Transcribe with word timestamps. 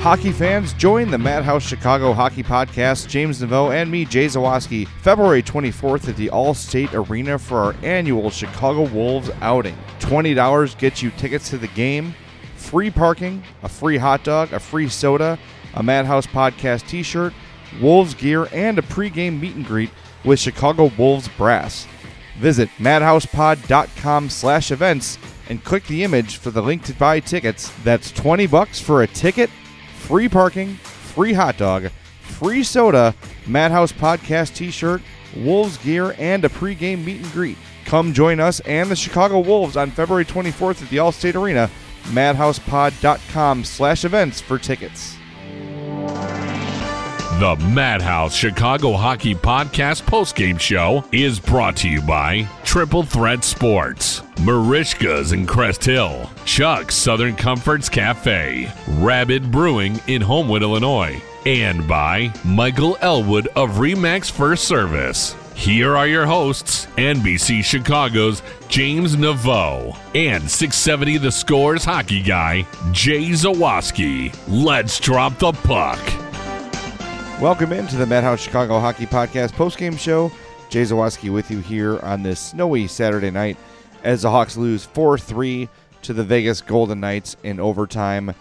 Hockey 0.00 0.30
fans, 0.30 0.72
join 0.74 1.10
the 1.10 1.18
Madhouse 1.18 1.66
Chicago 1.66 2.12
Hockey 2.12 2.44
Podcast, 2.44 3.08
James 3.08 3.42
Neveau 3.42 3.74
and 3.74 3.90
me, 3.90 4.04
Jay 4.04 4.26
Zawaski, 4.26 4.86
February 5.02 5.42
24th 5.42 6.08
at 6.08 6.16
the 6.16 6.28
Allstate 6.28 6.92
Arena 6.94 7.36
for 7.36 7.58
our 7.58 7.74
annual 7.82 8.30
Chicago 8.30 8.82
Wolves 8.82 9.30
outing. 9.40 9.76
$20 9.98 10.78
gets 10.78 11.02
you 11.02 11.10
tickets 11.12 11.50
to 11.50 11.58
the 11.58 11.66
game, 11.68 12.14
free 12.54 12.88
parking, 12.88 13.42
a 13.64 13.68
free 13.68 13.96
hot 13.96 14.22
dog, 14.22 14.52
a 14.52 14.60
free 14.60 14.88
soda, 14.88 15.36
a 15.74 15.82
Madhouse 15.82 16.26
Podcast 16.28 16.86
t 16.86 17.02
shirt, 17.02 17.32
Wolves 17.80 18.14
gear, 18.14 18.48
and 18.52 18.78
a 18.78 18.82
pregame 18.82 19.40
meet 19.40 19.56
and 19.56 19.66
greet 19.66 19.90
with 20.24 20.38
Chicago 20.38 20.92
Wolves 20.96 21.28
Brass. 21.36 21.88
Visit 22.38 22.68
madhousepod.com 22.78 24.30
slash 24.30 24.70
events 24.70 25.18
and 25.48 25.64
click 25.64 25.84
the 25.88 26.04
image 26.04 26.36
for 26.36 26.52
the 26.52 26.62
link 26.62 26.84
to 26.84 26.94
buy 26.94 27.18
tickets. 27.18 27.72
That's 27.82 28.12
20 28.12 28.46
bucks 28.46 28.78
for 28.78 29.02
a 29.02 29.06
ticket, 29.08 29.50
free 30.06 30.28
parking, 30.28 30.74
free 30.76 31.32
hot 31.32 31.56
dog, 31.56 31.90
free 32.20 32.62
soda, 32.62 33.12
Madhouse 33.46 33.92
Podcast 33.92 34.54
t 34.54 34.70
shirt, 34.70 35.02
Wolves 35.36 35.78
gear, 35.78 36.14
and 36.18 36.44
a 36.44 36.48
pregame 36.48 37.04
meet 37.04 37.20
and 37.20 37.32
greet. 37.32 37.58
Come 37.84 38.12
join 38.12 38.38
us 38.38 38.60
and 38.60 38.88
the 38.88 38.96
Chicago 38.96 39.40
Wolves 39.40 39.76
on 39.76 39.90
February 39.90 40.24
24th 40.24 40.82
at 40.82 40.90
the 40.90 40.98
Allstate 40.98 41.34
Arena. 41.34 41.68
MadhousePod.com 42.04 43.64
slash 43.64 44.04
events 44.04 44.40
for 44.40 44.58
tickets. 44.58 45.16
The 47.38 47.54
Madhouse 47.56 48.34
Chicago 48.34 48.94
Hockey 48.94 49.34
Podcast 49.34 50.04
postgame 50.04 50.58
show 50.58 51.04
is 51.12 51.38
brought 51.38 51.76
to 51.76 51.88
you 51.88 52.00
by 52.00 52.48
Triple 52.64 53.02
Threat 53.02 53.44
Sports, 53.44 54.22
Marishka's 54.36 55.32
in 55.32 55.46
Crest 55.46 55.84
Hill, 55.84 56.30
Chuck's 56.46 56.94
Southern 56.94 57.36
Comforts 57.36 57.90
Cafe, 57.90 58.72
Rabbit 58.88 59.50
Brewing 59.50 60.00
in 60.06 60.22
Homewood, 60.22 60.62
Illinois, 60.62 61.20
and 61.44 61.86
by 61.86 62.32
Michael 62.42 62.96
Elwood 63.02 63.48
of 63.48 63.72
Remax 63.72 64.30
First 64.30 64.64
Service. 64.64 65.36
Here 65.54 65.94
are 65.94 66.06
your 66.06 66.24
hosts, 66.24 66.86
NBC 66.96 67.62
Chicago's 67.62 68.40
James 68.68 69.14
Neveau 69.14 69.94
and 70.14 70.50
670 70.50 71.18
The 71.18 71.30
Scores 71.30 71.84
hockey 71.84 72.22
guy, 72.22 72.66
Jay 72.92 73.28
Zawaski. 73.32 74.34
Let's 74.48 74.98
drop 74.98 75.38
the 75.38 75.52
puck. 75.52 76.00
Welcome 77.40 77.74
into 77.74 77.96
the 77.96 78.06
Madhouse 78.06 78.40
Chicago 78.40 78.80
Hockey 78.80 79.04
Podcast 79.04 79.52
postgame 79.52 79.98
show. 79.98 80.32
Jay 80.70 80.80
Zawaski 80.82 81.30
with 81.30 81.50
you 81.50 81.58
here 81.58 81.98
on 81.98 82.22
this 82.22 82.40
snowy 82.40 82.86
Saturday 82.86 83.30
night 83.30 83.58
as 84.04 84.22
the 84.22 84.30
Hawks 84.30 84.56
lose 84.56 84.86
4 84.86 85.18
3 85.18 85.68
to 86.00 86.14
the 86.14 86.24
Vegas 86.24 86.62
Golden 86.62 86.98
Knights 86.98 87.36
in 87.42 87.60
overtime. 87.60 88.34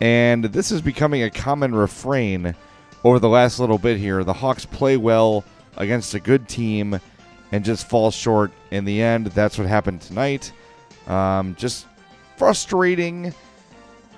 And 0.00 0.44
this 0.44 0.70
is 0.70 0.80
becoming 0.80 1.24
a 1.24 1.30
common 1.30 1.74
refrain 1.74 2.54
over 3.02 3.18
the 3.18 3.28
last 3.28 3.58
little 3.58 3.76
bit 3.76 3.98
here. 3.98 4.22
The 4.22 4.32
Hawks 4.32 4.64
play 4.64 4.96
well 4.96 5.42
against 5.76 6.14
a 6.14 6.20
good 6.20 6.48
team 6.48 7.00
and 7.50 7.64
just 7.64 7.88
fall 7.88 8.12
short 8.12 8.52
in 8.70 8.84
the 8.84 9.02
end. 9.02 9.26
That's 9.26 9.58
what 9.58 9.66
happened 9.66 10.00
tonight. 10.00 10.52
Um, 11.08 11.56
just 11.56 11.86
frustrating 12.36 13.34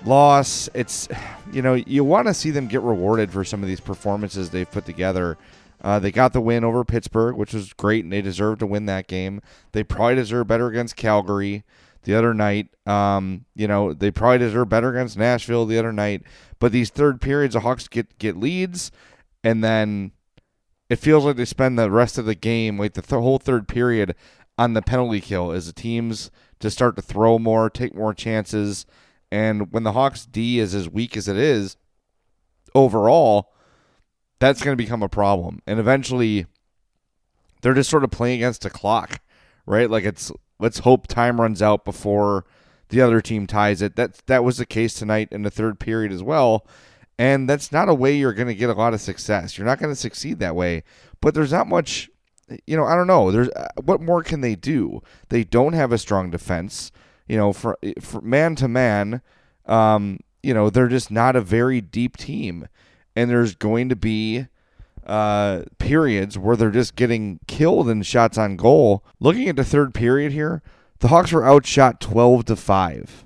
loss. 0.05 0.69
It's, 0.73 1.07
you 1.51 1.61
know, 1.61 1.73
you 1.73 2.03
want 2.03 2.27
to 2.27 2.33
see 2.33 2.51
them 2.51 2.67
get 2.67 2.81
rewarded 2.81 3.31
for 3.31 3.43
some 3.43 3.61
of 3.61 3.67
these 3.67 3.79
performances 3.79 4.49
they've 4.49 4.69
put 4.69 4.85
together. 4.85 5.37
Uh, 5.83 5.99
they 5.99 6.11
got 6.11 6.33
the 6.33 6.41
win 6.41 6.63
over 6.63 6.83
Pittsburgh, 6.83 7.35
which 7.35 7.53
was 7.53 7.73
great, 7.73 8.03
and 8.03 8.13
they 8.13 8.21
deserve 8.21 8.59
to 8.59 8.67
win 8.67 8.85
that 8.85 9.07
game. 9.07 9.41
They 9.71 9.83
probably 9.83 10.15
deserve 10.15 10.47
better 10.47 10.67
against 10.67 10.95
Calgary 10.95 11.63
the 12.03 12.13
other 12.13 12.33
night. 12.33 12.67
Um, 12.85 13.45
you 13.55 13.67
know, 13.67 13.93
they 13.93 14.11
probably 14.11 14.39
deserve 14.39 14.69
better 14.69 14.89
against 14.89 15.17
Nashville 15.17 15.65
the 15.65 15.79
other 15.79 15.91
night. 15.91 16.23
But 16.59 16.71
these 16.71 16.89
third 16.89 17.19
periods, 17.19 17.53
the 17.55 17.61
Hawks 17.61 17.87
get 17.87 18.17
get 18.19 18.37
leads, 18.37 18.91
and 19.43 19.63
then 19.63 20.11
it 20.89 20.97
feels 20.97 21.25
like 21.25 21.37
they 21.37 21.45
spend 21.45 21.79
the 21.79 21.89
rest 21.89 22.17
of 22.17 22.25
the 22.25 22.35
game, 22.35 22.77
like 22.77 22.93
the 22.93 23.01
th- 23.01 23.19
whole 23.19 23.39
third 23.39 23.67
period, 23.67 24.13
on 24.57 24.73
the 24.73 24.81
penalty 24.81 25.21
kill 25.21 25.51
as 25.51 25.65
the 25.65 25.73
teams 25.73 26.29
just 26.59 26.77
start 26.77 26.95
to 26.95 27.01
throw 27.01 27.39
more, 27.39 27.69
take 27.69 27.95
more 27.95 28.13
chances. 28.13 28.85
And 29.31 29.71
when 29.71 29.83
the 29.83 29.93
Hawks 29.93 30.25
D 30.25 30.59
is 30.59 30.75
as 30.75 30.89
weak 30.89 31.15
as 31.15 31.27
it 31.27 31.37
is 31.37 31.77
overall, 32.75 33.53
that's 34.39 34.61
going 34.61 34.73
to 34.75 34.83
become 34.83 35.03
a 35.03 35.09
problem. 35.09 35.61
And 35.65 35.79
eventually, 35.79 36.45
they're 37.61 37.73
just 37.73 37.89
sort 37.89 38.03
of 38.03 38.11
playing 38.11 38.37
against 38.37 38.65
a 38.65 38.69
clock, 38.69 39.21
right? 39.65 39.89
Like 39.89 40.03
it's 40.03 40.31
let's 40.59 40.79
hope 40.79 41.07
time 41.07 41.39
runs 41.39 41.61
out 41.61 41.85
before 41.85 42.45
the 42.89 43.01
other 43.01 43.21
team 43.21 43.47
ties 43.47 43.81
it. 43.81 43.95
That 43.95 44.21
that 44.27 44.43
was 44.43 44.57
the 44.57 44.65
case 44.65 44.93
tonight 44.93 45.29
in 45.31 45.43
the 45.43 45.51
third 45.51 45.79
period 45.79 46.11
as 46.11 46.23
well. 46.23 46.67
And 47.17 47.47
that's 47.47 47.71
not 47.71 47.87
a 47.87 47.93
way 47.93 48.15
you're 48.15 48.33
going 48.33 48.47
to 48.47 48.55
get 48.55 48.69
a 48.69 48.73
lot 48.73 48.93
of 48.93 49.01
success. 49.01 49.57
You're 49.57 49.67
not 49.67 49.79
going 49.79 49.91
to 49.91 49.99
succeed 49.99 50.39
that 50.39 50.55
way. 50.55 50.83
But 51.21 51.35
there's 51.35 51.51
not 51.51 51.67
much, 51.67 52.09
you 52.65 52.75
know, 52.75 52.85
I 52.85 52.95
don't 52.95 53.05
know. 53.05 53.29
There's 53.29 53.49
uh, 53.49 53.67
what 53.83 54.01
more 54.01 54.23
can 54.23 54.41
they 54.41 54.55
do? 54.55 55.01
They 55.29 55.43
don't 55.43 55.73
have 55.73 55.91
a 55.91 55.99
strong 55.99 56.31
defense. 56.31 56.91
You 57.31 57.37
know, 57.37 57.53
for, 57.53 57.77
for 58.01 58.19
man 58.19 58.55
to 58.55 58.67
man, 58.67 59.21
um, 59.65 60.19
you 60.43 60.53
know, 60.53 60.69
they're 60.69 60.89
just 60.89 61.11
not 61.11 61.37
a 61.37 61.41
very 61.41 61.79
deep 61.79 62.17
team. 62.17 62.67
And 63.15 63.29
there's 63.29 63.55
going 63.55 63.87
to 63.87 63.95
be 63.95 64.47
uh, 65.05 65.63
periods 65.77 66.37
where 66.37 66.57
they're 66.57 66.71
just 66.71 66.97
getting 66.97 67.39
killed 67.47 67.87
in 67.87 68.01
shots 68.01 68.37
on 68.37 68.57
goal. 68.57 69.05
Looking 69.21 69.47
at 69.47 69.55
the 69.55 69.63
third 69.63 69.93
period 69.93 70.33
here, 70.33 70.61
the 70.99 71.07
Hawks 71.07 71.31
were 71.31 71.45
outshot 71.45 72.01
12 72.01 72.45
to 72.45 72.55
5. 72.57 73.25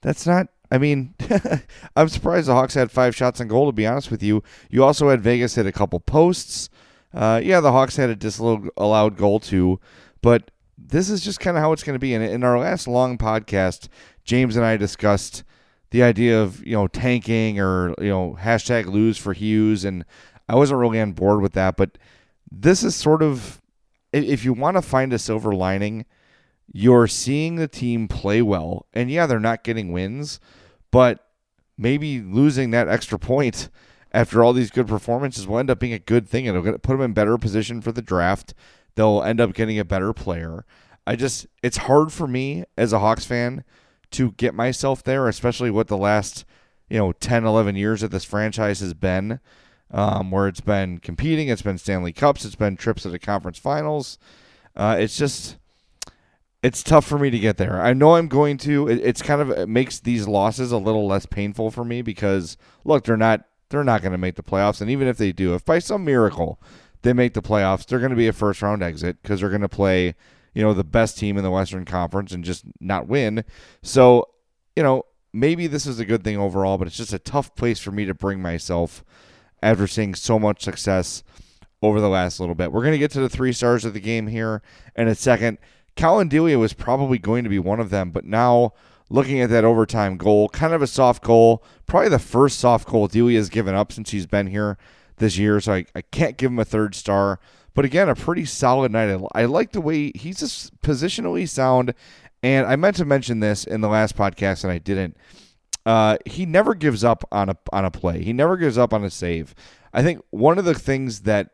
That's 0.00 0.26
not 0.26 0.48
I 0.70 0.78
mean, 0.78 1.14
I'm 1.96 2.08
surprised 2.08 2.48
the 2.48 2.54
Hawks 2.54 2.74
had 2.74 2.90
five 2.90 3.16
shots 3.16 3.40
on 3.40 3.48
goal. 3.48 3.66
To 3.66 3.72
be 3.72 3.86
honest 3.86 4.10
with 4.10 4.22
you, 4.22 4.42
you 4.70 4.84
also 4.84 5.08
had 5.08 5.22
Vegas 5.22 5.54
hit 5.54 5.66
a 5.66 5.72
couple 5.72 6.00
posts. 6.00 6.68
Uh, 7.14 7.40
yeah, 7.42 7.60
the 7.60 7.72
Hawks 7.72 7.96
had 7.96 8.10
a 8.10 8.16
disallowed 8.16 9.16
goal 9.16 9.40
too, 9.40 9.80
but 10.20 10.50
this 10.86 11.10
is 11.10 11.22
just 11.22 11.40
kind 11.40 11.56
of 11.56 11.62
how 11.62 11.72
it's 11.72 11.82
going 11.82 11.94
to 11.94 12.00
be. 12.00 12.14
And 12.14 12.24
in 12.24 12.44
our 12.44 12.58
last 12.58 12.86
long 12.86 13.18
podcast, 13.18 13.88
James 14.24 14.56
and 14.56 14.64
I 14.64 14.76
discussed 14.76 15.42
the 15.90 16.02
idea 16.02 16.40
of 16.40 16.64
you 16.66 16.72
know 16.72 16.86
tanking 16.86 17.58
or 17.58 17.94
you 17.98 18.08
know 18.08 18.36
hashtag 18.40 18.86
lose 18.86 19.18
for 19.18 19.32
Hughes, 19.32 19.84
and 19.84 20.04
I 20.48 20.54
wasn't 20.54 20.80
really 20.80 21.00
on 21.00 21.12
board 21.12 21.40
with 21.40 21.52
that. 21.52 21.76
But 21.76 21.98
this 22.50 22.82
is 22.82 22.94
sort 22.94 23.22
of 23.22 23.60
if 24.12 24.44
you 24.44 24.52
want 24.52 24.76
to 24.76 24.82
find 24.82 25.12
a 25.12 25.18
silver 25.18 25.54
lining, 25.54 26.06
you're 26.72 27.06
seeing 27.06 27.56
the 27.56 27.68
team 27.68 28.08
play 28.08 28.42
well, 28.42 28.86
and 28.92 29.10
yeah, 29.10 29.26
they're 29.26 29.40
not 29.40 29.64
getting 29.64 29.92
wins, 29.92 30.40
but 30.90 31.24
maybe 31.76 32.20
losing 32.20 32.70
that 32.70 32.88
extra 32.88 33.18
point 33.18 33.68
after 34.12 34.42
all 34.42 34.52
these 34.52 34.70
good 34.70 34.88
performances 34.88 35.46
will 35.46 35.58
end 35.58 35.70
up 35.70 35.78
being 35.78 35.92
a 35.92 35.98
good 35.98 36.28
thing. 36.28 36.48
and 36.48 36.56
It'll 36.56 36.78
put 36.78 36.92
them 36.92 37.02
in 37.02 37.12
better 37.12 37.36
position 37.36 37.80
for 37.80 37.92
the 37.92 38.02
draft. 38.02 38.54
They'll 38.98 39.22
end 39.22 39.40
up 39.40 39.54
getting 39.54 39.78
a 39.78 39.84
better 39.84 40.12
player. 40.12 40.64
I 41.06 41.14
just, 41.14 41.46
it's 41.62 41.76
hard 41.76 42.12
for 42.12 42.26
me 42.26 42.64
as 42.76 42.92
a 42.92 42.98
Hawks 42.98 43.24
fan 43.24 43.62
to 44.10 44.32
get 44.32 44.56
myself 44.56 45.04
there, 45.04 45.28
especially 45.28 45.70
what 45.70 45.86
the 45.86 45.96
last, 45.96 46.44
you 46.90 46.98
know, 46.98 47.12
10, 47.12 47.44
11 47.44 47.76
years 47.76 48.02
of 48.02 48.10
this 48.10 48.24
franchise 48.24 48.80
has 48.80 48.94
been, 48.94 49.38
um, 49.92 50.32
where 50.32 50.48
it's 50.48 50.60
been 50.60 50.98
competing, 50.98 51.46
it's 51.46 51.62
been 51.62 51.78
Stanley 51.78 52.12
Cups, 52.12 52.44
it's 52.44 52.56
been 52.56 52.76
trips 52.76 53.02
to 53.02 53.08
the 53.08 53.20
conference 53.20 53.56
finals. 53.56 54.18
Uh, 54.74 54.96
it's 54.98 55.16
just, 55.16 55.58
it's 56.64 56.82
tough 56.82 57.06
for 57.06 57.20
me 57.20 57.30
to 57.30 57.38
get 57.38 57.56
there. 57.56 57.80
I 57.80 57.92
know 57.92 58.16
I'm 58.16 58.26
going 58.26 58.58
to. 58.58 58.88
It, 58.88 58.98
it's 59.04 59.22
kind 59.22 59.40
of 59.40 59.50
it 59.50 59.68
makes 59.68 60.00
these 60.00 60.26
losses 60.26 60.72
a 60.72 60.76
little 60.76 61.06
less 61.06 61.24
painful 61.24 61.70
for 61.70 61.84
me 61.84 62.02
because 62.02 62.56
look, 62.84 63.04
they're 63.04 63.16
not 63.16 63.44
they're 63.68 63.84
not 63.84 64.02
going 64.02 64.10
to 64.10 64.18
make 64.18 64.34
the 64.34 64.42
playoffs, 64.42 64.80
and 64.80 64.90
even 64.90 65.06
if 65.06 65.18
they 65.18 65.30
do, 65.30 65.54
if 65.54 65.64
by 65.64 65.78
some 65.78 66.04
miracle 66.04 66.60
they 67.02 67.12
make 67.12 67.34
the 67.34 67.42
playoffs, 67.42 67.86
they're 67.86 67.98
going 67.98 68.10
to 68.10 68.16
be 68.16 68.28
a 68.28 68.32
first 68.32 68.62
round 68.62 68.82
exit 68.82 69.22
because 69.22 69.40
they're 69.40 69.48
going 69.48 69.60
to 69.60 69.68
play 69.68 70.14
you 70.54 70.62
know 70.62 70.74
the 70.74 70.84
best 70.84 71.18
team 71.18 71.36
in 71.36 71.44
the 71.44 71.50
Western 71.50 71.84
Conference 71.84 72.32
and 72.32 72.44
just 72.44 72.64
not 72.80 73.06
win. 73.06 73.44
So 73.82 74.28
you 74.76 74.82
know 74.82 75.04
maybe 75.32 75.66
this 75.66 75.86
is 75.86 76.00
a 76.00 76.04
good 76.04 76.24
thing 76.24 76.36
overall, 76.36 76.78
but 76.78 76.86
it's 76.86 76.96
just 76.96 77.12
a 77.12 77.18
tough 77.18 77.54
place 77.54 77.78
for 77.78 77.90
me 77.90 78.04
to 78.06 78.14
bring 78.14 78.40
myself 78.40 79.04
after 79.62 79.86
seeing 79.86 80.14
so 80.14 80.38
much 80.38 80.62
success 80.62 81.22
over 81.82 82.00
the 82.00 82.08
last 82.08 82.40
little 82.40 82.54
bit. 82.54 82.72
We're 82.72 82.82
going 82.82 82.92
to 82.92 82.98
get 82.98 83.10
to 83.12 83.20
the 83.20 83.28
three 83.28 83.52
stars 83.52 83.84
of 83.84 83.94
the 83.94 84.00
game 84.00 84.26
here 84.26 84.62
in 84.96 85.08
a 85.08 85.14
second. 85.14 85.58
Collin 85.96 86.28
Delia 86.28 86.58
was 86.58 86.72
probably 86.72 87.18
going 87.18 87.44
to 87.44 87.50
be 87.50 87.58
one 87.58 87.80
of 87.80 87.90
them, 87.90 88.10
but 88.10 88.24
now 88.24 88.72
looking 89.10 89.40
at 89.40 89.50
that 89.50 89.64
overtime 89.64 90.16
goal, 90.16 90.48
kind 90.48 90.72
of 90.72 90.82
a 90.82 90.86
soft 90.86 91.22
goal, 91.22 91.64
probably 91.86 92.08
the 92.08 92.18
first 92.18 92.58
soft 92.58 92.88
goal 92.88 93.06
Delia 93.06 93.38
has 93.38 93.48
given 93.48 93.74
up 93.74 93.92
since 93.92 94.10
he's 94.10 94.26
been 94.26 94.48
here 94.48 94.76
this 95.18 95.38
year, 95.38 95.60
so 95.60 95.74
I, 95.74 95.86
I 95.94 96.02
can't 96.02 96.36
give 96.36 96.50
him 96.50 96.58
a 96.58 96.64
third 96.64 96.94
star. 96.94 97.40
But 97.74 97.84
again, 97.84 98.08
a 98.08 98.14
pretty 98.14 98.44
solid 98.44 98.92
night. 98.92 99.08
I, 99.08 99.42
I 99.42 99.44
like 99.44 99.72
the 99.72 99.80
way 99.80 100.12
he's 100.14 100.40
just 100.40 100.80
positionally 100.80 101.48
sound. 101.48 101.94
And 102.42 102.66
I 102.66 102.76
meant 102.76 102.96
to 102.96 103.04
mention 103.04 103.40
this 103.40 103.64
in 103.64 103.80
the 103.80 103.88
last 103.88 104.16
podcast, 104.16 104.64
and 104.64 104.72
I 104.72 104.78
didn't. 104.78 105.16
Uh, 105.84 106.18
he 106.26 106.46
never 106.46 106.74
gives 106.74 107.02
up 107.02 107.24
on 107.32 107.48
a 107.48 107.56
on 107.72 107.84
a 107.84 107.90
play. 107.90 108.22
He 108.22 108.32
never 108.32 108.56
gives 108.56 108.78
up 108.78 108.92
on 108.92 109.04
a 109.04 109.10
save. 109.10 109.54
I 109.92 110.02
think 110.02 110.22
one 110.30 110.58
of 110.58 110.64
the 110.64 110.74
things 110.74 111.22
that 111.22 111.50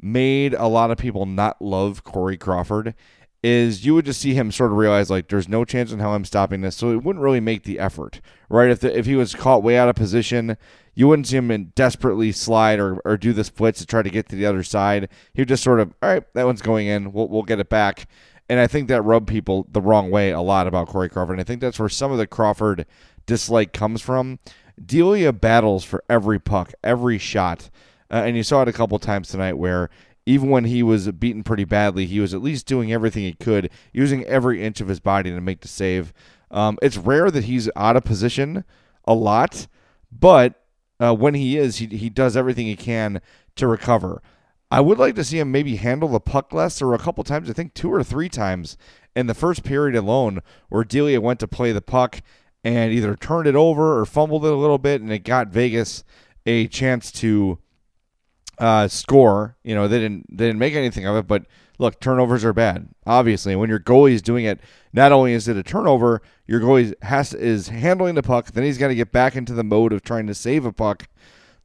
made 0.00 0.54
a 0.54 0.66
lot 0.66 0.90
of 0.90 0.98
people 0.98 1.26
not 1.26 1.60
love 1.60 2.04
Corey 2.04 2.36
Crawford 2.36 2.94
is 3.42 3.86
you 3.86 3.94
would 3.94 4.04
just 4.04 4.20
see 4.20 4.34
him 4.34 4.50
sort 4.50 4.72
of 4.72 4.76
realize 4.76 5.10
like 5.10 5.28
there's 5.28 5.48
no 5.48 5.64
chance 5.64 5.92
in 5.92 6.00
hell 6.00 6.14
I'm 6.14 6.24
stopping 6.24 6.60
this, 6.60 6.76
so 6.76 6.90
it 6.90 7.02
wouldn't 7.02 7.22
really 7.22 7.40
make 7.40 7.62
the 7.62 7.78
effort, 7.78 8.20
right? 8.48 8.70
If 8.70 8.80
the, 8.80 8.96
if 8.96 9.06
he 9.06 9.14
was 9.14 9.34
caught 9.34 9.62
way 9.62 9.78
out 9.78 9.88
of 9.88 9.94
position, 9.94 10.56
you 10.94 11.06
wouldn't 11.06 11.28
see 11.28 11.36
him 11.36 11.72
desperately 11.76 12.32
slide 12.32 12.80
or, 12.80 12.96
or 13.04 13.16
do 13.16 13.32
the 13.32 13.44
splits 13.44 13.78
to 13.78 13.86
try 13.86 14.02
to 14.02 14.10
get 14.10 14.28
to 14.28 14.36
the 14.36 14.46
other 14.46 14.64
side. 14.64 15.08
He 15.34 15.40
would 15.40 15.48
just 15.48 15.62
sort 15.62 15.78
of 15.78 15.94
all 16.02 16.08
right, 16.08 16.24
that 16.34 16.46
one's 16.46 16.62
going 16.62 16.88
in, 16.88 17.12
we'll 17.12 17.28
we'll 17.28 17.42
get 17.42 17.60
it 17.60 17.68
back, 17.68 18.08
and 18.48 18.58
I 18.58 18.66
think 18.66 18.88
that 18.88 19.02
rubbed 19.02 19.28
people 19.28 19.66
the 19.70 19.82
wrong 19.82 20.10
way 20.10 20.30
a 20.30 20.40
lot 20.40 20.66
about 20.66 20.88
Corey 20.88 21.08
Crawford. 21.08 21.34
And 21.34 21.40
I 21.40 21.44
think 21.44 21.60
that's 21.60 21.78
where 21.78 21.88
some 21.88 22.10
of 22.10 22.18
the 22.18 22.26
Crawford 22.26 22.86
dislike 23.26 23.72
comes 23.72 24.00
from. 24.00 24.38
Delia 24.84 25.32
battles 25.32 25.84
for 25.84 26.02
every 26.08 26.38
puck, 26.38 26.72
every 26.82 27.18
shot. 27.18 27.70
Uh, 28.10 28.22
and 28.24 28.36
you 28.36 28.42
saw 28.42 28.62
it 28.62 28.68
a 28.68 28.72
couple 28.72 28.98
times 28.98 29.28
tonight 29.28 29.54
where 29.54 29.90
even 30.28 30.50
when 30.50 30.64
he 30.64 30.82
was 30.82 31.10
beaten 31.12 31.42
pretty 31.42 31.64
badly, 31.64 32.04
he 32.04 32.20
was 32.20 32.34
at 32.34 32.42
least 32.42 32.66
doing 32.66 32.92
everything 32.92 33.22
he 33.22 33.32
could, 33.32 33.70
using 33.94 34.24
every 34.24 34.62
inch 34.62 34.78
of 34.82 34.88
his 34.88 35.00
body 35.00 35.30
to 35.30 35.40
make 35.40 35.62
the 35.62 35.68
save. 35.68 36.12
Um, 36.50 36.78
it's 36.82 36.98
rare 36.98 37.30
that 37.30 37.44
he's 37.44 37.70
out 37.74 37.96
of 37.96 38.04
position 38.04 38.64
a 39.06 39.14
lot, 39.14 39.66
but 40.12 40.62
uh, 41.00 41.14
when 41.14 41.32
he 41.32 41.56
is, 41.56 41.78
he, 41.78 41.86
he 41.86 42.10
does 42.10 42.36
everything 42.36 42.66
he 42.66 42.76
can 42.76 43.22
to 43.56 43.66
recover. 43.66 44.22
I 44.70 44.80
would 44.80 44.98
like 44.98 45.14
to 45.14 45.24
see 45.24 45.38
him 45.38 45.50
maybe 45.50 45.76
handle 45.76 46.10
the 46.10 46.20
puck 46.20 46.52
less, 46.52 46.82
or 46.82 46.92
a 46.92 46.98
couple 46.98 47.24
times, 47.24 47.48
I 47.48 47.54
think 47.54 47.72
two 47.72 47.90
or 47.90 48.04
three 48.04 48.28
times 48.28 48.76
in 49.16 49.28
the 49.28 49.34
first 49.34 49.64
period 49.64 49.96
alone, 49.96 50.42
where 50.68 50.84
Delia 50.84 51.22
went 51.22 51.40
to 51.40 51.48
play 51.48 51.72
the 51.72 51.80
puck 51.80 52.20
and 52.62 52.92
either 52.92 53.16
turned 53.16 53.46
it 53.46 53.56
over 53.56 53.98
or 53.98 54.04
fumbled 54.04 54.44
it 54.44 54.52
a 54.52 54.56
little 54.56 54.76
bit, 54.76 55.00
and 55.00 55.10
it 55.10 55.20
got 55.20 55.48
Vegas 55.48 56.04
a 56.44 56.66
chance 56.68 57.10
to 57.12 57.58
uh, 58.58 58.88
score. 58.88 59.56
You 59.62 59.74
know, 59.74 59.88
they 59.88 59.98
didn't 59.98 60.26
they 60.30 60.46
didn't 60.46 60.58
make 60.58 60.74
anything 60.74 61.06
of 61.06 61.16
it, 61.16 61.26
but 61.26 61.44
look, 61.78 62.00
turnovers 62.00 62.44
are 62.44 62.52
bad. 62.52 62.88
Obviously, 63.06 63.56
when 63.56 63.70
your 63.70 63.80
goalie 63.80 64.12
is 64.12 64.22
doing 64.22 64.44
it, 64.44 64.60
not 64.92 65.12
only 65.12 65.32
is 65.32 65.48
it 65.48 65.56
a 65.56 65.62
turnover, 65.62 66.22
your 66.46 66.60
goalie 66.60 66.94
has 67.02 67.34
is 67.34 67.68
handling 67.68 68.14
the 68.14 68.22
puck. 68.22 68.52
Then 68.52 68.64
he's 68.64 68.78
got 68.78 68.88
to 68.88 68.94
get 68.94 69.12
back 69.12 69.36
into 69.36 69.52
the 69.52 69.64
mode 69.64 69.92
of 69.92 70.02
trying 70.02 70.26
to 70.26 70.34
save 70.34 70.64
a 70.64 70.72
puck. 70.72 71.08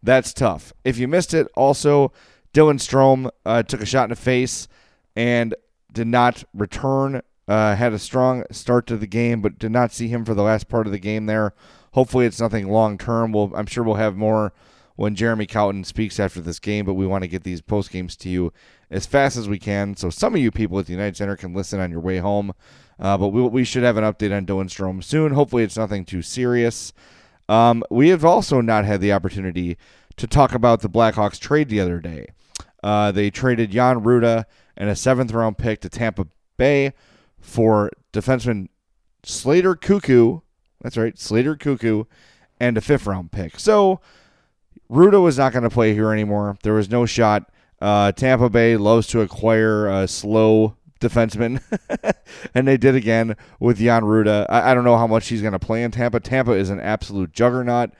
That's 0.02 0.34
tough. 0.34 0.74
If 0.84 0.98
you 0.98 1.08
missed 1.08 1.34
it, 1.34 1.48
also 1.56 2.12
Dylan 2.54 2.80
Strome 2.80 3.30
uh, 3.46 3.64
took 3.64 3.82
a 3.82 3.86
shot 3.86 4.06
in 4.06 4.10
the 4.12 4.16
face 4.16 4.68
and 5.16 5.56
did 5.92 6.08
not 6.08 6.44
return. 6.54 7.22
Uh, 7.46 7.76
had 7.76 7.92
a 7.92 8.00
strong 8.00 8.44
start 8.52 8.88
to 8.88 8.96
the 8.96 9.08
game, 9.08 9.42
but 9.42 9.60
did 9.60 9.72
not 9.72 9.92
see 9.92 10.08
him 10.08 10.24
for 10.24 10.34
the 10.34 10.44
last 10.44 10.70
part 10.70 10.86
of 10.88 10.94
the 10.94 11.00
game 11.00 11.26
there. 11.26 11.54
Hopefully, 11.92 12.26
it's 12.26 12.40
nothing 12.40 12.70
long 12.70 12.98
term. 12.98 13.32
We'll, 13.32 13.52
I'm 13.54 13.66
sure 13.66 13.84
we'll 13.84 13.96
have 13.96 14.16
more 14.16 14.54
when 14.96 15.16
Jeremy 15.16 15.46
Colliton 15.46 15.84
speaks 15.84 16.20
after 16.20 16.40
this 16.40 16.60
game, 16.60 16.86
but 16.86 16.94
we 16.94 17.08
want 17.08 17.24
to 17.24 17.28
get 17.28 17.44
these 17.44 17.62
post 17.62 17.92
games 17.92 18.16
to 18.18 18.30
you 18.30 18.54
as 18.92 19.06
fast 19.06 19.38
as 19.38 19.50
we 19.50 19.58
can. 19.58 19.96
So 19.96 20.10
some 20.10 20.36
of 20.36 20.42
you 20.42 20.52
people 20.52 20.78
at 20.80 20.86
the 20.86 20.94
United 20.94 21.18
Center 21.18 21.36
can 21.36 21.54
listen 21.54 21.80
on 21.80 21.92
your 21.92 22.00
way 22.00 22.20
home. 22.20 22.54
Uh, 23.00 23.18
but 23.18 23.30
we, 23.30 23.42
we 23.42 23.64
should 23.64 23.84
have 23.84 23.98
an 23.98 24.04
update 24.04 24.36
on 24.36 24.46
Dylan 24.46 24.70
Strome 24.70 25.04
soon. 25.04 25.34
Hopefully, 25.34 25.64
it's 25.64 25.78
nothing 25.78 26.06
too 26.06 26.22
serious. 26.22 26.94
Um, 27.50 27.84
we 27.90 28.10
have 28.10 28.24
also 28.24 28.62
not 28.62 28.86
had 28.86 29.02
the 29.02 29.12
opportunity 29.12 29.78
to 30.18 30.28
talk 30.28 30.54
about 30.54 30.82
the 30.82 30.90
Blackhawks 30.90 31.40
trade 31.40 31.70
the 31.70 31.80
other 31.80 32.00
day. 32.00 32.28
Uh, 32.84 33.12
they 33.12 33.30
traded 33.30 33.72
Jan 33.72 34.02
Rutta 34.02 34.46
and 34.78 34.90
a 34.90 34.96
seventh 34.96 35.32
round 35.32 35.58
pick 35.58 35.82
to 35.82 35.90
Tampa 35.90 36.28
Bay 36.58 36.94
for 37.40 37.92
defenseman 38.12 38.68
Slater 39.24 39.76
Koekkoek. 39.76 40.42
That's 40.82 40.98
right, 40.98 41.18
Slater 41.18 41.56
Koekkoek, 41.56 42.06
and 42.60 42.78
a 42.78 42.82
fifth 42.82 43.08
round 43.08 43.32
pick. 43.32 43.60
So 43.60 44.02
Rutta 44.90 45.22
was 45.22 45.38
not 45.38 45.54
going 45.54 45.64
to 45.64 45.70
play 45.70 45.94
here 45.94 46.12
anymore. 46.12 46.58
There 46.64 46.74
was 46.74 46.90
no 46.90 47.06
shot. 47.06 47.52
Uh, 47.82 48.12
Tampa 48.12 48.50
Bay 48.50 48.78
loves 48.78 49.08
to 49.08 49.22
acquire 49.22 49.88
a 49.90 50.08
slow 50.08 50.78
defenseman, 51.00 51.62
and 52.56 52.68
they 52.68 52.78
did 52.78 52.96
again 52.96 53.36
with 53.60 53.80
Jan 53.80 54.04
Rutta. 54.04 54.46
I, 54.50 54.72
I 54.72 54.74
don't 54.74 54.86
know 54.86 54.98
how 54.98 55.08
much 55.08 55.28
he's 55.28 55.42
going 55.42 55.54
to 55.54 55.60
play 55.60 55.84
in 55.84 55.92
Tampa. 55.92 56.20
Tampa 56.20 56.52
is 56.52 56.70
an 56.70 56.80
absolute 56.80 57.34
juggernaut, 57.34 57.92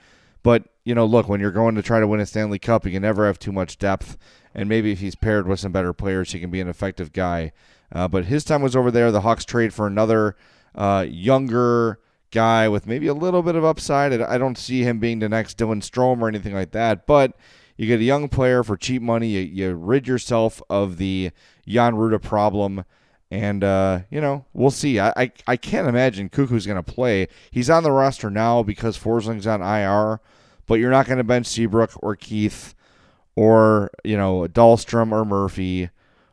but 0.42 0.64
you 0.84 0.94
know, 0.94 1.06
look, 1.06 1.28
when 1.28 1.40
you're 1.40 1.50
going 1.50 1.74
to 1.74 1.82
try 1.82 2.00
to 2.00 2.06
win 2.06 2.20
a 2.20 2.26
Stanley 2.26 2.58
Cup, 2.58 2.84
you 2.84 2.92
can 2.92 3.02
never 3.02 3.26
have 3.26 3.38
too 3.38 3.52
much 3.52 3.78
depth. 3.78 4.16
And 4.54 4.68
maybe 4.68 4.92
if 4.92 5.00
he's 5.00 5.16
paired 5.16 5.48
with 5.48 5.60
some 5.60 5.72
better 5.72 5.92
players, 5.92 6.32
he 6.32 6.40
can 6.40 6.50
be 6.50 6.60
an 6.60 6.68
effective 6.68 7.12
guy. 7.12 7.52
Uh, 7.90 8.06
but 8.08 8.26
his 8.26 8.44
time 8.44 8.62
was 8.62 8.76
over 8.76 8.90
there. 8.90 9.10
The 9.10 9.22
Hawks 9.22 9.44
trade 9.44 9.72
for 9.72 9.86
another 9.86 10.36
uh, 10.74 11.06
younger 11.08 12.00
guy 12.30 12.68
with 12.68 12.86
maybe 12.86 13.06
a 13.06 13.14
little 13.14 13.42
bit 13.42 13.54
of 13.54 13.64
upside. 13.64 14.12
I 14.20 14.38
don't 14.38 14.58
see 14.58 14.82
him 14.82 14.98
being 14.98 15.20
the 15.20 15.28
next 15.28 15.58
Dylan 15.58 15.82
Strome 15.82 16.20
or 16.20 16.28
anything 16.28 16.54
like 16.54 16.72
that, 16.72 17.06
but 17.06 17.36
you 17.76 17.86
get 17.86 18.00
a 18.00 18.04
young 18.04 18.28
player 18.28 18.62
for 18.62 18.76
cheap 18.76 19.02
money. 19.02 19.28
You, 19.28 19.40
you 19.40 19.74
rid 19.74 20.06
yourself 20.06 20.62
of 20.70 20.96
the 20.96 21.30
Jan 21.66 21.94
Rutta 21.94 22.22
problem. 22.22 22.84
And, 23.30 23.64
uh, 23.64 24.00
you 24.10 24.20
know, 24.20 24.44
we'll 24.52 24.70
see. 24.70 25.00
I, 25.00 25.12
I, 25.16 25.32
I 25.46 25.56
can't 25.56 25.88
imagine 25.88 26.28
Koekkoek's 26.28 26.66
going 26.66 26.82
to 26.82 26.92
play. 26.92 27.26
He's 27.50 27.70
on 27.70 27.82
the 27.82 27.90
roster 27.90 28.30
now 28.30 28.62
because 28.62 28.96
Forsling's 28.96 29.46
on 29.46 29.60
IR, 29.60 30.20
but 30.66 30.74
you're 30.74 30.90
not 30.90 31.06
going 31.06 31.18
to 31.18 31.24
bench 31.24 31.46
Seabrook 31.46 31.90
or 32.02 32.14
Keith 32.14 32.74
or, 33.34 33.90
you 34.04 34.16
know, 34.16 34.46
Dahlstrom 34.46 35.10
or 35.10 35.24
Murphy 35.24 35.90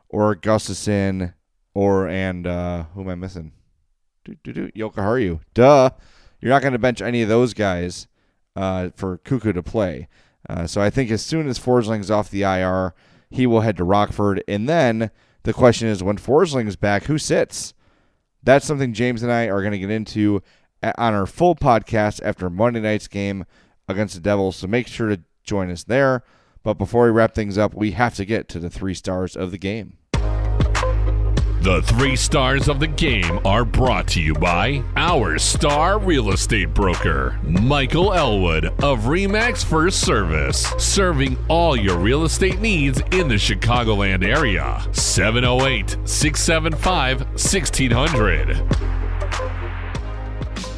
or 0.09 0.35
Gustafsson 0.35 1.33
or, 1.73 2.07
and, 2.07 2.45
uh, 2.45 2.83
who 2.93 3.01
am 3.01 3.09
I 3.09 3.15
missing? 3.15 3.51
Jokiharju. 4.25 5.39
Duh. 5.53 5.89
You're 6.39 6.49
not 6.49 6.61
going 6.61 6.73
to 6.73 6.79
bench 6.79 7.01
any 7.01 7.21
of 7.21 7.29
those 7.29 7.53
guys 7.53 8.07
uh, 8.55 8.89
for 8.95 9.19
Koekkoek 9.19 9.53
to 9.53 9.63
play. 9.63 10.07
Uh, 10.49 10.65
so 10.65 10.81
I 10.81 10.89
think 10.89 11.11
as 11.11 11.23
soon 11.23 11.47
as 11.47 11.59
Forsling's 11.59 12.09
off 12.09 12.31
the 12.31 12.43
IR, 12.43 12.93
he 13.29 13.45
will 13.45 13.61
head 13.61 13.77
to 13.77 13.83
Rockford. 13.83 14.43
And 14.47 14.67
then 14.67 15.11
the 15.43 15.53
question 15.53 15.87
is 15.87 16.03
when 16.03 16.17
Forsling's 16.17 16.75
back, 16.75 17.03
who 17.03 17.17
sits? 17.17 17.73
That's 18.43 18.65
something 18.65 18.93
James 18.93 19.21
and 19.21 19.31
I 19.31 19.45
are 19.45 19.61
going 19.61 19.71
to 19.71 19.79
get 19.79 19.91
into 19.91 20.41
on 20.83 21.13
our 21.13 21.27
full 21.27 21.55
podcast 21.55 22.21
after 22.23 22.49
Monday 22.49 22.81
night's 22.81 23.07
game 23.07 23.45
against 23.87 24.15
the 24.15 24.21
Devils. 24.21 24.55
So 24.55 24.67
make 24.67 24.87
sure 24.87 25.09
to 25.09 25.21
join 25.43 25.69
us 25.69 25.83
there. 25.83 26.23
But 26.63 26.75
before 26.75 27.05
we 27.05 27.11
wrap 27.11 27.33
things 27.33 27.57
up, 27.57 27.73
we 27.73 27.91
have 27.91 28.15
to 28.15 28.25
get 28.25 28.47
to 28.49 28.59
the 28.59 28.69
three 28.69 28.93
stars 28.93 29.35
of 29.35 29.51
the 29.51 29.57
game. 29.57 29.97
The 31.61 31.83
three 31.83 32.15
stars 32.15 32.67
of 32.67 32.79
the 32.79 32.87
game 32.87 33.39
are 33.45 33.63
brought 33.63 34.07
to 34.07 34.19
you 34.19 34.33
by 34.33 34.83
our 34.95 35.37
star 35.37 35.99
real 35.99 36.31
estate 36.31 36.73
broker, 36.73 37.39
Michael 37.43 38.15
Elwood 38.15 38.65
of 38.83 39.01
REMAX 39.01 39.63
First 39.63 40.01
Service, 40.01 40.65
serving 40.79 41.37
all 41.49 41.75
your 41.75 41.99
real 41.99 42.23
estate 42.23 42.59
needs 42.61 42.99
in 43.11 43.27
the 43.27 43.35
Chicagoland 43.35 44.23
area. 44.25 44.81
708 44.91 45.97
675 46.03 47.19
1600. 47.19 48.57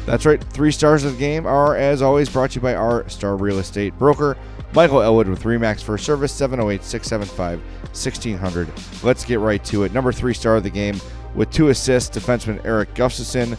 That's 0.04 0.26
right. 0.26 0.44
Three 0.52 0.70
stars 0.70 1.04
of 1.04 1.12
the 1.12 1.18
game 1.18 1.46
are, 1.46 1.76
as 1.76 2.02
always, 2.02 2.28
brought 2.28 2.50
to 2.50 2.56
you 2.56 2.60
by 2.60 2.74
our 2.74 3.08
star 3.08 3.36
real 3.36 3.58
estate 3.58 3.98
broker, 3.98 4.36
Michael 4.74 5.02
Elwood 5.02 5.28
with 5.28 5.42
Remax 5.44 5.82
First 5.82 6.04
Service, 6.04 6.32
708 6.32 6.82
675 6.82 7.60
1600. 7.60 8.68
Let's 9.04 9.24
get 9.24 9.38
right 9.38 9.64
to 9.66 9.84
it. 9.84 9.92
Number 9.92 10.12
three 10.12 10.34
star 10.34 10.56
of 10.56 10.64
the 10.64 10.70
game 10.70 11.00
with 11.34 11.50
two 11.50 11.68
assists, 11.68 12.16
defenseman 12.16 12.64
Eric 12.64 12.92
Gustafsson. 12.94 13.56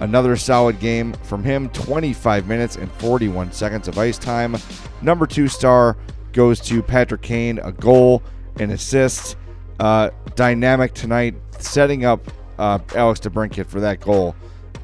Another 0.00 0.36
solid 0.36 0.80
game 0.80 1.12
from 1.24 1.44
him, 1.44 1.68
25 1.70 2.46
minutes 2.48 2.76
and 2.76 2.90
41 2.92 3.52
seconds 3.52 3.88
of 3.88 3.98
ice 3.98 4.18
time. 4.18 4.56
Number 5.00 5.26
two 5.26 5.48
star 5.48 5.96
goes 6.32 6.60
to 6.60 6.82
Patrick 6.82 7.22
Kane, 7.22 7.58
a 7.58 7.72
goal, 7.72 8.22
and 8.58 8.72
assist. 8.72 9.36
Uh, 9.80 10.10
dynamic 10.36 10.94
tonight, 10.94 11.34
setting 11.58 12.04
up 12.04 12.20
uh, 12.58 12.78
Alex 12.94 13.20
DeBrincat 13.20 13.66
for 13.66 13.80
that 13.80 14.00
goal. 14.00 14.36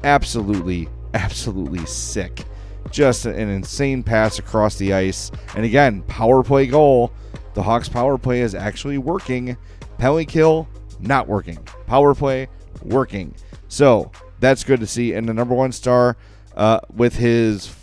Absolutely 0.03 0.89
absolutely 1.13 1.85
sick. 1.85 2.43
Just 2.91 3.25
an 3.25 3.49
insane 3.49 4.03
pass 4.03 4.39
across 4.39 4.75
the 4.77 4.93
ice. 4.93 5.31
And 5.55 5.65
again, 5.65 6.01
power 6.03 6.43
play 6.43 6.65
goal. 6.67 7.11
The 7.53 7.63
Hawks 7.63 7.89
power 7.89 8.17
play 8.17 8.41
is 8.41 8.55
actually 8.55 8.97
working. 8.97 9.57
Penalty 9.97 10.25
kill, 10.25 10.67
not 10.99 11.27
working. 11.27 11.57
Power 11.85 12.15
play, 12.15 12.47
working. 12.83 13.35
So 13.67 14.11
that's 14.39 14.63
good 14.63 14.79
to 14.79 14.87
see. 14.87 15.13
And 15.13 15.27
the 15.27 15.33
number 15.33 15.53
one 15.55 15.71
star 15.71 16.17
uh, 16.55 16.79
with 16.93 17.15
his 17.15 17.73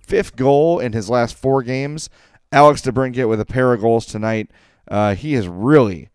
fifth 0.00 0.36
goal 0.36 0.80
in 0.80 0.92
his 0.92 1.10
last 1.10 1.36
four 1.36 1.62
games, 1.62 2.08
Alex 2.52 2.82
DeBrincat 2.82 3.28
with 3.28 3.40
a 3.40 3.44
pair 3.44 3.72
of 3.72 3.80
goals 3.80 4.06
tonight. 4.06 4.50
Uh, 4.88 5.14
he 5.14 5.34
is 5.34 5.48
really 5.48 6.08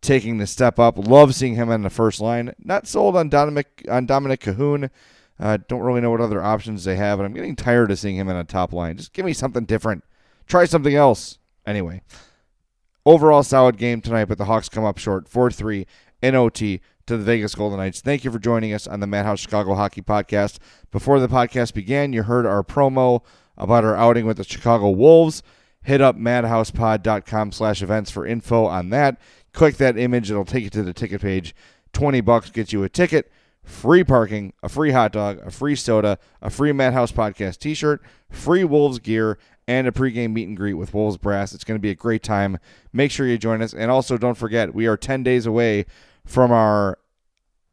taking 0.00 0.38
the 0.38 0.46
step 0.46 0.78
up. 0.78 0.98
Love 0.98 1.34
seeing 1.34 1.54
him 1.54 1.70
on 1.70 1.82
the 1.82 1.90
first 1.90 2.20
line. 2.20 2.54
Not 2.62 2.86
sold 2.86 3.16
on 3.16 3.30
Dominik 3.30 3.66
on 3.88 4.06
Dominik 4.06 4.40
Kahun. 5.40 5.44
Uh, 5.44 5.58
don't 5.68 5.80
really 5.80 6.00
know 6.00 6.10
what 6.10 6.20
other 6.20 6.42
options 6.42 6.84
they 6.84 6.96
have, 6.96 7.18
and 7.18 7.26
I'm 7.26 7.34
getting 7.34 7.56
tired 7.56 7.90
of 7.90 7.98
seeing 7.98 8.16
him 8.16 8.28
in 8.28 8.36
a 8.36 8.44
top 8.44 8.72
line. 8.72 8.96
Just 8.96 9.12
give 9.12 9.24
me 9.24 9.32
something 9.32 9.64
different. 9.64 10.04
Try 10.46 10.64
something 10.64 10.94
else. 10.94 11.38
Anyway, 11.66 12.02
overall 13.04 13.42
solid 13.42 13.76
game 13.76 14.00
tonight, 14.00 14.24
but 14.26 14.38
the 14.38 14.46
Hawks 14.46 14.68
come 14.68 14.84
up 14.84 14.98
short 14.98 15.28
4 15.28 15.50
3 15.50 15.86
in 16.22 16.34
OT 16.34 16.80
to 17.06 17.16
the 17.16 17.24
Vegas 17.24 17.54
Golden 17.54 17.78
Knights. 17.78 18.00
Thank 18.00 18.24
you 18.24 18.30
for 18.30 18.38
joining 18.38 18.72
us 18.72 18.86
on 18.86 19.00
the 19.00 19.06
Madhouse 19.06 19.40
Chicago 19.40 19.74
Hockey 19.74 20.02
Podcast. 20.02 20.58
Before 20.90 21.20
the 21.20 21.28
podcast 21.28 21.74
began, 21.74 22.12
you 22.12 22.22
heard 22.22 22.46
our 22.46 22.62
promo 22.62 23.22
about 23.56 23.84
our 23.84 23.96
outing 23.96 24.26
with 24.26 24.36
the 24.36 24.44
Chicago 24.44 24.90
Wolves. 24.90 25.42
Hit 25.82 26.00
up 26.00 26.16
madhousepod.com 26.16 27.52
slash 27.52 27.82
events 27.82 28.10
for 28.10 28.26
info 28.26 28.66
on 28.66 28.90
that. 28.90 29.20
Click 29.52 29.76
that 29.76 29.98
image, 29.98 30.30
it'll 30.30 30.44
take 30.44 30.64
you 30.64 30.70
to 30.70 30.82
the 30.82 30.92
ticket 30.92 31.20
page. 31.20 31.54
20 31.92 32.20
bucks 32.20 32.50
gets 32.50 32.72
you 32.72 32.82
a 32.84 32.88
ticket 32.88 33.30
free 33.68 34.02
parking, 34.02 34.52
a 34.62 34.68
free 34.68 34.90
hot 34.90 35.12
dog, 35.12 35.38
a 35.44 35.50
free 35.50 35.76
soda, 35.76 36.18
a 36.40 36.50
free 36.50 36.72
Madhouse 36.72 37.12
Podcast 37.12 37.58
t 37.58 37.74
shirt, 37.74 38.02
free 38.30 38.64
Wolves 38.64 38.98
gear, 38.98 39.38
and 39.68 39.86
a 39.86 39.92
pregame 39.92 40.32
meet 40.32 40.48
and 40.48 40.56
greet 40.56 40.74
with 40.74 40.94
Wolves 40.94 41.18
Brass. 41.18 41.52
It's 41.52 41.64
going 41.64 41.78
to 41.78 41.82
be 41.82 41.90
a 41.90 41.94
great 41.94 42.22
time. 42.22 42.58
Make 42.92 43.10
sure 43.10 43.26
you 43.26 43.36
join 43.36 43.60
us. 43.60 43.74
And 43.74 43.90
also, 43.90 44.16
don't 44.16 44.36
forget, 44.36 44.74
we 44.74 44.86
are 44.86 44.96
10 44.96 45.22
days 45.22 45.44
away 45.44 45.84
from 46.24 46.50
our 46.50 46.98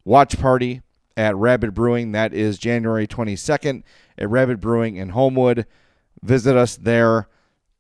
watch 0.04 0.38
party 0.38 0.82
at 1.16 1.36
Rabbit 1.38 1.74
Brewing. 1.74 2.12
That 2.12 2.34
is 2.34 2.58
January 2.58 3.08
22nd 3.08 3.84
at 4.18 4.30
Rabbit 4.30 4.60
Brewing 4.60 4.98
in 4.98 5.10
Homewood. 5.10 5.66
Visit 6.22 6.58
us 6.58 6.75
there. 6.75 7.30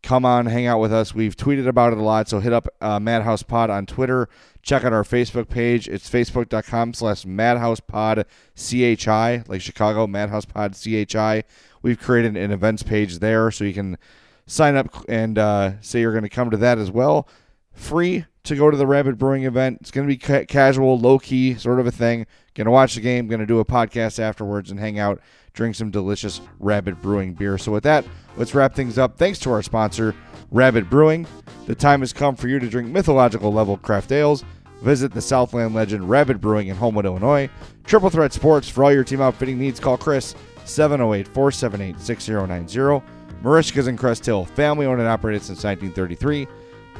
Come 0.05 0.23
on, 0.23 0.45
hang 0.45 0.67
out 0.67 0.79
with 0.79 0.93
us. 0.93 1.15
We've 1.15 1.35
tweeted 1.35 1.67
about 1.67 1.91
it 1.91 1.97
a 1.97 2.03
lot, 2.03 2.29
so 2.29 2.39
hit 2.39 2.53
up 2.53 2.67
uh, 2.79 2.99
Madhouse 2.99 3.41
Pod 3.41 3.71
on 3.71 3.87
Twitter. 3.87 4.29
Check 4.61 4.83
out 4.83 4.93
our 4.93 5.03
Facebook 5.03 5.49
page. 5.49 5.87
It's 5.87 6.07
facebook.com 6.07 6.93
slash 6.93 7.23
madhousepod 7.23 8.25
CHI, 8.55 9.43
like 9.47 9.61
Chicago, 9.61 10.05
Madhouse 10.05 10.45
Pod 10.45 10.75
CHI. 10.75 11.43
We've 11.81 11.99
created 11.99 12.37
an 12.37 12.51
events 12.51 12.83
page 12.83 13.17
there, 13.17 13.49
so 13.49 13.63
you 13.63 13.73
can 13.73 13.97
sign 14.45 14.75
up 14.75 14.93
and 15.09 15.39
uh, 15.39 15.81
say 15.81 16.01
you're 16.01 16.11
going 16.11 16.21
to 16.21 16.29
come 16.29 16.51
to 16.51 16.57
that 16.57 16.77
as 16.77 16.91
well. 16.91 17.27
Free 17.73 18.25
to 18.45 18.55
go 18.55 18.71
to 18.71 18.77
the 18.77 18.87
Rabid 18.87 19.17
Brewing 19.17 19.43
event. 19.43 19.79
It's 19.81 19.91
going 19.91 20.07
to 20.07 20.13
be 20.13 20.17
ca- 20.17 20.45
casual, 20.45 20.97
low 20.97 21.19
key 21.19 21.55
sort 21.55 21.79
of 21.79 21.87
a 21.87 21.91
thing. 21.91 22.25
Going 22.53 22.65
to 22.65 22.71
watch 22.71 22.95
the 22.95 23.01
game, 23.01 23.27
going 23.27 23.39
to 23.39 23.45
do 23.45 23.59
a 23.59 23.65
podcast 23.65 24.19
afterwards 24.19 24.71
and 24.71 24.79
hang 24.79 24.99
out 24.99 25.19
drink 25.55 25.73
some 25.75 25.89
delicious 25.89 26.41
Rabid 26.59 27.01
Brewing 27.01 27.33
beer. 27.33 27.57
So, 27.57 27.71
with 27.71 27.83
that, 27.83 28.05
let's 28.37 28.53
wrap 28.53 28.75
things 28.75 28.97
up. 28.97 29.17
Thanks 29.17 29.39
to 29.39 29.51
our 29.51 29.63
sponsor, 29.63 30.13
Rabid 30.51 30.89
Brewing. 30.89 31.25
The 31.65 31.75
time 31.75 32.01
has 32.01 32.13
come 32.13 32.35
for 32.35 32.47
you 32.47 32.59
to 32.59 32.69
drink 32.69 32.89
mythological 32.89 33.51
level 33.51 33.77
craft 33.77 34.11
ales. 34.11 34.43
Visit 34.81 35.13
the 35.13 35.21
Southland 35.21 35.73
legend 35.73 36.09
Rabid 36.09 36.39
Brewing 36.39 36.67
in 36.67 36.75
Homewood, 36.75 37.05
Illinois. 37.05 37.49
Triple 37.85 38.09
Threat 38.09 38.33
Sports 38.33 38.69
for 38.69 38.83
all 38.83 38.93
your 38.93 39.03
team 39.03 39.21
outfitting 39.21 39.57
needs. 39.57 39.79
Call 39.79 39.97
Chris 39.97 40.35
708 40.65 41.27
478 41.29 41.99
6090. 41.99 43.05
Marishka's 43.41 43.87
in 43.87 43.97
Crest 43.97 44.25
Hill, 44.25 44.45
family 44.45 44.85
owned 44.85 44.99
and 44.99 45.09
operated 45.09 45.43
since 45.43 45.63
1933. 45.63 46.47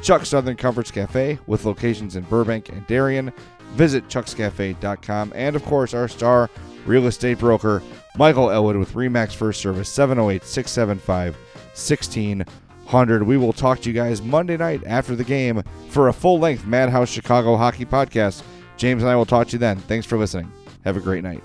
Chuck 0.02 0.24
Southern 0.26 0.56
Comforts 0.56 0.90
Cafe 0.90 1.38
with 1.46 1.64
locations 1.64 2.16
in 2.16 2.24
Burbank 2.24 2.68
and 2.68 2.86
Darien. 2.86 3.32
Visit 3.72 4.08
chuckscafe.com. 4.08 5.32
And 5.34 5.56
of 5.56 5.64
course, 5.64 5.94
our 5.94 6.08
star 6.08 6.50
real 6.86 7.06
estate 7.06 7.38
broker, 7.38 7.82
Michael 8.16 8.50
Elwood 8.50 8.76
with 8.76 8.92
Remax 8.92 9.34
First 9.34 9.60
Service, 9.60 9.88
708 9.88 10.44
675 10.44 11.34
1600. 11.34 13.22
We 13.24 13.36
will 13.36 13.52
talk 13.52 13.80
to 13.80 13.90
you 13.90 13.94
guys 13.94 14.22
Monday 14.22 14.56
night 14.56 14.82
after 14.86 15.14
the 15.14 15.24
game 15.24 15.62
for 15.88 16.08
a 16.08 16.12
full 16.12 16.38
length 16.38 16.64
Madhouse 16.64 17.10
Chicago 17.10 17.56
hockey 17.56 17.84
podcast. 17.84 18.42
James 18.76 19.02
and 19.02 19.10
I 19.10 19.16
will 19.16 19.26
talk 19.26 19.48
to 19.48 19.52
you 19.54 19.58
then. 19.58 19.78
Thanks 19.78 20.06
for 20.06 20.18
listening. 20.18 20.50
Have 20.84 20.96
a 20.96 21.00
great 21.00 21.24
night. 21.24 21.42